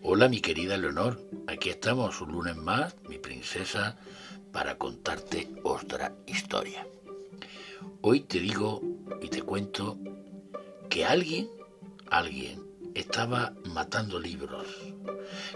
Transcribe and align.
Hola 0.00 0.28
mi 0.28 0.40
querida 0.40 0.76
Leonor, 0.76 1.20
aquí 1.48 1.70
estamos 1.70 2.20
un 2.20 2.30
lunes 2.30 2.56
más, 2.56 2.94
mi 3.08 3.18
princesa, 3.18 3.98
para 4.52 4.78
contarte 4.78 5.50
otra 5.64 6.14
historia. 6.26 6.86
Hoy 8.00 8.20
te 8.20 8.38
digo 8.38 8.80
y 9.20 9.28
te 9.28 9.42
cuento 9.42 9.98
que 10.88 11.04
alguien, 11.04 11.48
alguien, 12.10 12.62
estaba 12.94 13.54
matando 13.64 14.20
libros. 14.20 14.66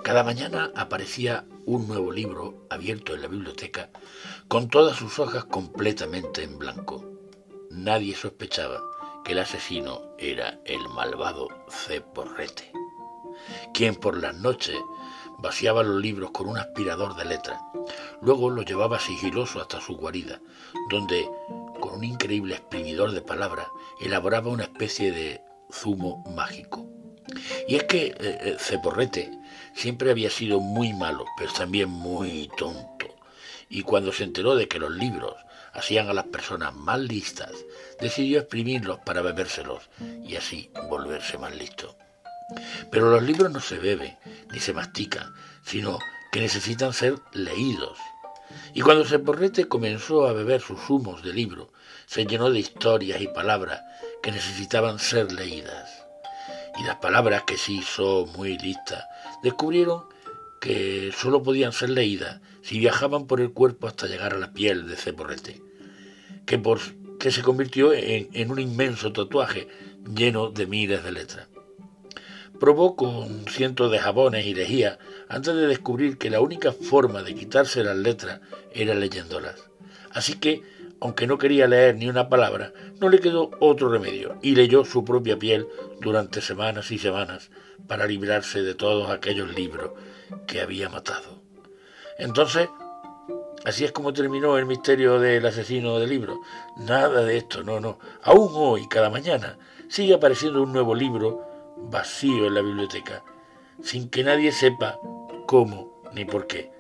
Cada 0.02 0.24
mañana 0.24 0.72
aparecía 0.74 1.46
un 1.64 1.86
nuevo 1.86 2.10
libro 2.10 2.66
abierto 2.68 3.14
en 3.14 3.22
la 3.22 3.28
biblioteca 3.28 3.90
con 4.48 4.68
todas 4.68 4.96
sus 4.96 5.20
hojas 5.20 5.44
completamente 5.44 6.42
en 6.42 6.58
blanco. 6.58 7.04
Nadie 7.70 8.16
sospechaba 8.16 8.82
que 9.24 9.32
el 9.32 9.38
asesino 9.38 10.02
era 10.18 10.60
el 10.64 10.88
malvado 10.88 11.48
Ceporrete, 11.68 12.72
quien 13.72 13.94
por 13.94 14.18
las 14.18 14.34
noches 14.36 14.76
vaciaba 15.38 15.82
los 15.82 16.00
libros 16.00 16.30
con 16.30 16.48
un 16.48 16.58
aspirador 16.58 17.16
de 17.16 17.24
letras. 17.24 17.60
Luego 18.20 18.50
los 18.50 18.64
llevaba 18.64 19.00
sigiloso 19.00 19.60
hasta 19.60 19.80
su 19.80 19.96
guarida, 19.96 20.40
donde, 20.88 21.28
con 21.80 21.94
un 21.94 22.04
increíble 22.04 22.54
exprimidor 22.54 23.12
de 23.12 23.22
palabras, 23.22 23.66
elaboraba 24.00 24.50
una 24.50 24.64
especie 24.64 25.10
de 25.10 25.42
zumo 25.72 26.24
mágico. 26.34 26.86
Y 27.66 27.76
es 27.76 27.84
que 27.84 28.06
eh, 28.06 28.14
eh, 28.18 28.56
Ceporrete 28.58 29.30
siempre 29.74 30.10
había 30.10 30.30
sido 30.30 30.60
muy 30.60 30.92
malo, 30.92 31.24
pero 31.36 31.52
también 31.52 31.88
muy 31.88 32.50
tonto. 32.56 33.06
Y 33.68 33.82
cuando 33.82 34.12
se 34.12 34.24
enteró 34.24 34.54
de 34.54 34.68
que 34.68 34.78
los 34.78 34.92
libros 34.92 35.34
hacían 35.72 36.08
a 36.08 36.12
las 36.12 36.26
personas 36.26 36.74
más 36.74 37.00
listas, 37.00 37.52
decidió 38.00 38.40
exprimirlos 38.40 38.98
para 39.00 39.22
bebérselos 39.22 39.88
y 40.24 40.36
así 40.36 40.70
volverse 40.88 41.38
más 41.38 41.56
listo. 41.56 41.96
Pero 42.90 43.10
los 43.10 43.22
libros 43.22 43.50
no 43.50 43.60
se 43.60 43.78
beben 43.78 44.16
ni 44.52 44.60
se 44.60 44.72
mastican, 44.72 45.34
sino 45.64 45.98
que 46.30 46.40
necesitan 46.40 46.92
ser 46.92 47.16
leídos. 47.32 47.98
Y 48.74 48.80
cuando 48.80 49.04
Ceporrete 49.04 49.68
comenzó 49.68 50.26
a 50.26 50.32
beber 50.32 50.60
sus 50.60 50.90
humos 50.90 51.22
de 51.22 51.32
libro, 51.32 51.72
se 52.06 52.26
llenó 52.26 52.50
de 52.50 52.58
historias 52.58 53.20
y 53.20 53.28
palabras 53.28 53.80
que 54.22 54.32
necesitaban 54.32 54.98
ser 54.98 55.32
leídas 55.32 56.02
y 56.78 56.84
las 56.84 56.96
palabras 56.96 57.42
que 57.46 57.56
se 57.56 57.72
hizo 57.72 58.26
muy 58.36 58.58
lista 58.58 59.08
descubrieron 59.42 60.04
que 60.60 61.12
sólo 61.16 61.42
podían 61.42 61.72
ser 61.72 61.90
leídas 61.90 62.40
si 62.62 62.78
viajaban 62.78 63.26
por 63.26 63.40
el 63.40 63.52
cuerpo 63.52 63.88
hasta 63.88 64.06
llegar 64.06 64.32
a 64.34 64.38
la 64.38 64.52
piel 64.52 64.88
de 64.88 64.96
Ceporrete, 64.96 65.60
que, 66.46 66.58
por, 66.58 66.80
que 67.18 67.32
se 67.32 67.42
convirtió 67.42 67.92
en, 67.92 68.28
en 68.32 68.50
un 68.50 68.60
inmenso 68.60 69.12
tatuaje 69.12 69.68
lleno 70.14 70.50
de 70.50 70.66
miles 70.66 71.02
de 71.02 71.12
letras. 71.12 71.48
Probó 72.62 72.94
con 72.94 73.48
cientos 73.48 73.90
de 73.90 73.98
jabones 73.98 74.46
y 74.46 74.54
lejías 74.54 74.96
antes 75.28 75.52
de 75.52 75.66
descubrir 75.66 76.16
que 76.16 76.30
la 76.30 76.38
única 76.38 76.70
forma 76.70 77.24
de 77.24 77.34
quitarse 77.34 77.82
las 77.82 77.96
letras 77.96 78.40
era 78.72 78.94
leyéndolas. 78.94 79.68
Así 80.12 80.34
que 80.34 80.62
aunque 81.00 81.26
no 81.26 81.38
quería 81.38 81.66
leer 81.66 81.96
ni 81.96 82.08
una 82.08 82.28
palabra, 82.28 82.72
no 83.00 83.08
le 83.08 83.18
quedó 83.18 83.50
otro 83.58 83.88
remedio 83.88 84.36
y 84.42 84.54
leyó 84.54 84.84
su 84.84 85.04
propia 85.04 85.36
piel 85.40 85.66
durante 86.00 86.40
semanas 86.40 86.92
y 86.92 86.98
semanas 86.98 87.50
para 87.88 88.06
librarse 88.06 88.62
de 88.62 88.76
todos 88.76 89.10
aquellos 89.10 89.52
libros 89.56 89.90
que 90.46 90.60
había 90.60 90.88
matado. 90.88 91.42
Entonces, 92.16 92.68
así 93.64 93.84
es 93.84 93.90
como 93.90 94.12
terminó 94.12 94.56
el 94.56 94.66
misterio 94.66 95.18
del 95.18 95.44
asesino 95.44 95.98
de 95.98 96.06
libros. 96.06 96.38
Nada 96.76 97.24
de 97.24 97.38
esto, 97.38 97.64
no, 97.64 97.80
no. 97.80 97.98
Aún 98.22 98.52
hoy, 98.54 98.86
cada 98.86 99.10
mañana, 99.10 99.58
sigue 99.88 100.14
apareciendo 100.14 100.62
un 100.62 100.72
nuevo 100.72 100.94
libro 100.94 101.50
vacío 101.90 102.46
en 102.46 102.54
la 102.54 102.62
biblioteca, 102.62 103.22
sin 103.82 104.08
que 104.08 104.24
nadie 104.24 104.52
sepa 104.52 104.98
cómo 105.46 106.02
ni 106.12 106.24
por 106.24 106.46
qué. 106.46 106.70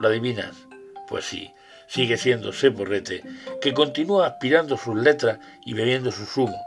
¿Lo 0.00 0.08
adivinas? 0.08 0.66
Pues 1.08 1.24
sí, 1.24 1.54
sigue 1.86 2.16
siendo 2.16 2.52
Seporrete, 2.52 3.22
que 3.60 3.74
continúa 3.74 4.26
aspirando 4.26 4.76
sus 4.76 4.96
letras 4.96 5.38
y 5.64 5.74
bebiendo 5.74 6.10
su 6.10 6.24
zumo, 6.24 6.58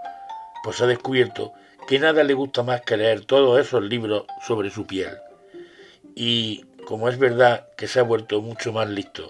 pues 0.63 0.81
ha 0.81 0.87
descubierto 0.87 1.53
que 1.87 1.99
nada 1.99 2.23
le 2.23 2.33
gusta 2.33 2.63
más 2.63 2.81
que 2.81 2.97
leer 2.97 3.25
todos 3.25 3.59
esos 3.59 3.81
libros 3.83 4.25
sobre 4.45 4.69
su 4.69 4.85
piel. 4.85 5.17
Y 6.15 6.65
como 6.85 7.09
es 7.09 7.17
verdad 7.17 7.67
que 7.77 7.87
se 7.87 7.99
ha 7.99 8.03
vuelto 8.03 8.41
mucho 8.41 8.73
más 8.73 8.89
listo, 8.89 9.27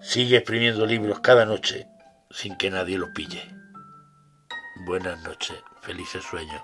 sigue 0.00 0.36
exprimiendo 0.36 0.86
libros 0.86 1.20
cada 1.20 1.44
noche 1.44 1.86
sin 2.30 2.56
que 2.56 2.70
nadie 2.70 2.98
los 2.98 3.10
pille. 3.10 3.57
Buenas 4.88 5.20
noches, 5.20 5.62
felices 5.82 6.24
sueños, 6.24 6.62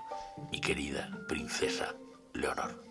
mi 0.51 0.59
querida 0.59 1.11
princesa 1.27 1.93
Leonor. 2.33 2.84